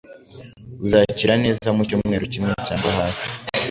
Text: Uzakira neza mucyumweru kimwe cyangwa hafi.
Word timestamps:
Uzakira 0.83 1.33
neza 1.43 1.67
mucyumweru 1.75 2.25
kimwe 2.33 2.51
cyangwa 2.67 2.89
hafi. 2.97 3.25